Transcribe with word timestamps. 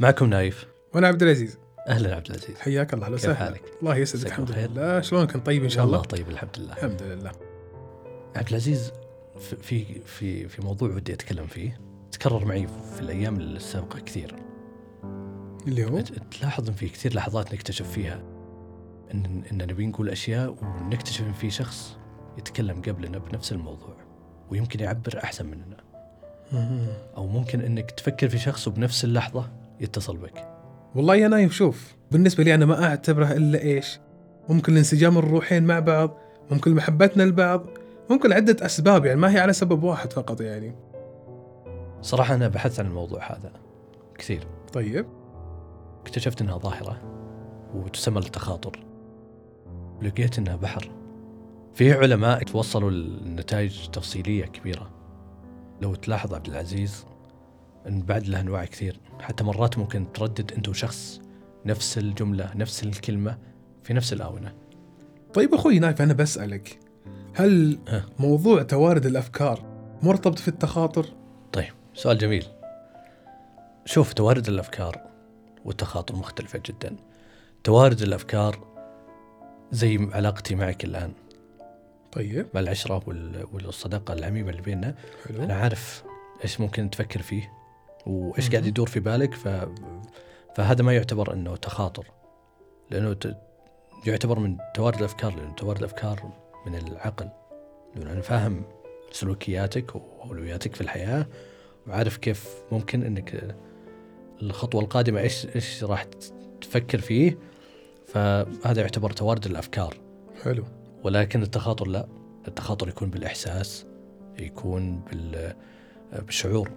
معكم 0.00 0.26
نايف. 0.26 0.66
وأنا 0.94 1.08
عبد 1.08 1.22
العزيز. 1.22 1.58
أهلا 1.88 2.16
عبد 2.16 2.26
العزيز. 2.26 2.56
حياك 2.56 2.94
الله 2.94 3.06
أهلا 3.06 3.16
كيف 3.16 3.24
وسهلا. 3.24 3.38
حالك؟ 3.38 3.62
الله 3.82 3.96
يسعدك 3.96 4.26
الحمد. 4.26 4.50
لله. 4.50 5.00
شلونك؟ 5.00 5.46
طيب 5.46 5.62
إن 5.62 5.68
شاء 5.68 5.84
الله؟ 5.84 5.98
والله 5.98 6.10
طيب 6.10 6.28
الحمد 6.28 6.58
لله. 6.58 6.72
الحمد 6.72 7.02
لله. 7.02 7.32
عبد 8.36 8.48
العزيز 8.48 8.92
في 9.40 10.00
في 10.06 10.48
في 10.48 10.62
موضوع 10.62 10.88
ودي 10.88 11.12
أتكلم 11.12 11.46
فيه. 11.46 11.80
تكرر 12.12 12.44
معي 12.44 12.66
في 12.94 13.00
الأيام 13.00 13.40
السابقة 13.40 13.98
كثير. 14.00 14.36
اللي 15.66 15.84
هو؟ 15.84 16.00
تلاحظ 16.40 16.68
إن 16.68 16.74
في 16.74 16.88
كثير 16.88 17.14
لحظات 17.14 17.54
نكتشف 17.54 17.90
فيها. 17.90 18.22
إن 19.14 19.42
إن 19.52 19.58
نبي 19.58 19.86
نقول 19.86 20.08
أشياء 20.08 20.56
ونكتشف 20.62 21.20
إن 21.20 21.32
في 21.32 21.50
شخص 21.50 21.96
يتكلم 22.38 22.82
قبلنا 22.82 23.18
بنفس 23.18 23.52
الموضوع 23.52 23.96
ويمكن 24.50 24.80
يعبر 24.80 25.20
أحسن 25.24 25.46
مننا. 25.46 25.76
أو 27.16 27.26
ممكن 27.26 27.60
إنك 27.60 27.90
تفكر 27.90 28.28
في 28.28 28.38
شخص 28.38 28.68
وبنفس 28.68 29.04
اللحظة 29.04 29.63
يتصل 29.80 30.16
بك. 30.16 30.48
والله 30.94 31.16
يا 31.16 31.28
نايف 31.28 31.52
شوف 31.52 31.94
بالنسبة 32.10 32.44
لي 32.44 32.54
أنا 32.54 32.66
ما 32.66 32.84
أعتبره 32.84 33.32
إلا 33.32 33.62
إيش 33.62 34.00
ممكن 34.48 34.72
الانسجام 34.72 35.18
الروحين 35.18 35.64
مع 35.64 35.78
بعض 35.78 36.18
ممكن 36.50 36.74
محبتنا 36.74 37.22
لبعض 37.22 37.66
ممكن 38.10 38.32
عدة 38.32 38.66
أسباب 38.66 39.04
يعني 39.04 39.20
ما 39.20 39.34
هي 39.34 39.40
على 39.40 39.52
سبب 39.52 39.82
واحد 39.82 40.12
فقط 40.12 40.40
يعني. 40.40 40.74
صراحة 42.02 42.34
أنا 42.34 42.48
بحثت 42.48 42.80
عن 42.80 42.86
الموضوع 42.86 43.32
هذا 43.32 43.52
كثير. 44.18 44.46
طيب. 44.72 45.06
اكتشفت 46.00 46.40
إنها 46.40 46.58
ظاهرة 46.58 47.02
وتسمى 47.74 48.18
التخاطر. 48.18 48.84
لقيت 50.02 50.38
إنها 50.38 50.56
بحر. 50.56 50.90
في 51.74 51.92
علماء 51.92 52.42
توصلوا 52.42 52.90
لنتائج 52.90 53.88
تفصيلية 53.88 54.44
كبيرة. 54.44 54.90
لو 55.82 55.94
تلاحظ 55.94 56.34
عبد 56.34 56.46
العزيز 56.46 57.06
إن 57.88 58.02
بعد 58.02 58.26
له 58.28 58.40
أنواع 58.40 58.64
كثير. 58.64 59.00
حتى 59.20 59.44
مرات 59.44 59.78
ممكن 59.78 60.12
تردد 60.12 60.52
أنت 60.52 60.68
وشخص 60.68 61.20
نفس 61.66 61.98
الجملة 61.98 62.50
نفس 62.54 62.82
الكلمة 62.82 63.38
في 63.82 63.94
نفس 63.94 64.12
الآونة. 64.12 64.54
طيب 65.34 65.54
أخوي 65.54 65.78
نايف 65.78 66.02
أنا 66.02 66.12
بسألك 66.12 66.78
هل 67.34 67.78
ها. 67.88 68.06
موضوع 68.18 68.62
توارد 68.62 69.06
الأفكار 69.06 69.64
مرتبط 70.02 70.38
في 70.38 70.48
التخاطر؟ 70.48 71.06
طيب 71.52 71.72
سؤال 71.94 72.18
جميل. 72.18 72.46
شوف 73.84 74.12
توارد 74.12 74.48
الأفكار 74.48 75.00
والتخاطر 75.64 76.16
مختلفة 76.16 76.60
جدا. 76.66 76.96
توارد 77.64 78.02
الأفكار 78.02 78.58
زي 79.72 80.08
علاقتي 80.12 80.54
معك 80.54 80.84
الآن. 80.84 81.12
طيب. 82.12 82.46
مع 82.54 82.60
العشرة 82.60 83.02
وال- 83.06 83.46
والصداقة 83.52 84.14
العميمة 84.14 84.50
اللي 84.50 84.62
بيننا. 84.62 84.94
حلو. 85.28 85.44
أنا 85.44 85.54
عارف 85.54 86.04
إيش 86.44 86.60
ممكن 86.60 86.90
تفكر 86.90 87.22
فيه. 87.22 87.52
وإيش 88.06 88.44
مهم. 88.44 88.52
قاعد 88.52 88.66
يدور 88.66 88.86
في 88.88 89.00
بالك؟ 89.00 89.34
ف... 89.34 89.48
فهذا 90.56 90.82
ما 90.82 90.92
يعتبر 90.92 91.32
أنه 91.32 91.56
تخاطر 91.56 92.06
لأنه 92.90 93.12
ت... 93.12 93.36
يعتبر 94.06 94.38
من 94.38 94.56
توارد 94.74 94.98
الأفكار 94.98 95.36
لأنه 95.36 95.54
توارد 95.54 95.78
الأفكار 95.78 96.32
من 96.66 96.74
العقل. 96.74 97.28
لأنه 97.96 98.12
أنا 98.12 98.20
فاهم 98.20 98.64
سلوكياتك 99.12 99.94
وأولوياتك 99.94 100.74
في 100.74 100.80
الحياة 100.80 101.26
وعارف 101.86 102.16
كيف 102.16 102.48
ممكن 102.72 103.02
أنك 103.02 103.56
الخطوة 104.42 104.80
القادمة 104.80 105.20
إيش 105.20 105.46
إيش 105.54 105.84
راح 105.84 106.04
تفكر 106.60 106.98
فيه. 106.98 107.38
فهذا 108.06 108.80
يعتبر 108.80 109.10
توارد 109.10 109.46
الأفكار. 109.46 109.96
حلو. 110.42 110.64
ولكن 111.02 111.42
التخاطر 111.42 111.86
لا. 111.86 112.08
التخاطر 112.48 112.88
يكون 112.88 113.10
بالإحساس 113.10 113.86
يكون 114.38 115.00
بال 115.00 115.54
بالشعور. 116.12 116.70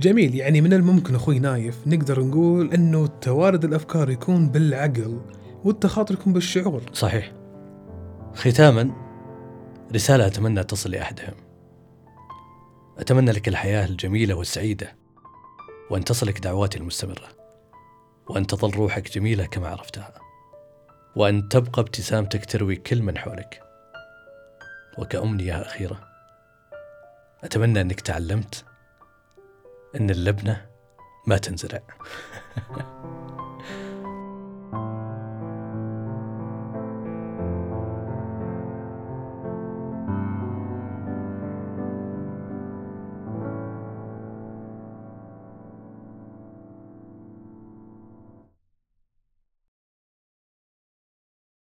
جميل 0.00 0.34
يعني 0.34 0.60
من 0.60 0.72
الممكن 0.72 1.14
أخوي 1.14 1.38
نايف 1.38 1.86
نقدر 1.86 2.24
نقول 2.24 2.74
إنه 2.74 3.06
توارد 3.06 3.64
الأفكار 3.64 4.10
يكون 4.10 4.48
بالعقل 4.48 5.20
والتخاطر 5.64 6.14
يكون 6.14 6.32
بالشعور. 6.32 6.82
صحيح. 6.92 7.32
ختاما 8.34 8.92
رسالة 9.94 10.26
أتمنى 10.26 10.64
تصل 10.64 10.90
لأحدهم. 10.90 11.34
أتمنى 12.98 13.30
لك 13.30 13.48
الحياة 13.48 13.86
الجميلة 13.86 14.34
والسعيدة 14.34 14.96
وأن 15.90 16.04
تصلك 16.04 16.38
دعواتي 16.38 16.78
المستمرة 16.78 17.28
وأن 18.28 18.46
تظل 18.46 18.70
روحك 18.70 19.10
جميلة 19.10 19.46
كما 19.46 19.68
عرفتها 19.68 20.14
وأن 21.16 21.48
تبقى 21.48 21.82
ابتسامتك 21.82 22.44
تروي 22.44 22.76
كل 22.76 23.02
من 23.02 23.18
حولك. 23.18 23.62
وكأمنية 24.98 25.62
أخيرة 25.62 26.00
أتمنى 27.44 27.80
أنك 27.80 28.00
تعلمت 28.00 28.69
أن 29.96 30.10
اللبنة 30.10 30.66
ما 31.26 31.36
تنزرع. 31.36 31.82